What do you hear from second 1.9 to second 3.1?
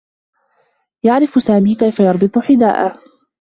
يربط حذاءه.